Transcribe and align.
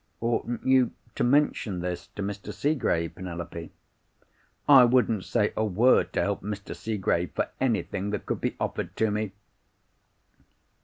"'Oughtn't 0.19 0.65
you 0.65 0.93
to 1.13 1.23
mention 1.23 1.79
this 1.81 2.07
to 2.15 2.23
Mr. 2.23 2.51
Seegrave, 2.51 3.13
Penelope?' 3.13 3.69
"'I 4.67 4.85
wouldn't 4.85 5.25
say 5.25 5.53
a 5.55 5.63
word 5.63 6.11
to 6.13 6.21
help 6.23 6.41
Mr. 6.41 6.75
Seegrave 6.75 7.33
for 7.35 7.49
anything 7.61 8.09
that 8.09 8.25
could 8.25 8.41
be 8.41 8.55
offered 8.59 8.95
to 8.97 9.11
me! 9.11 9.31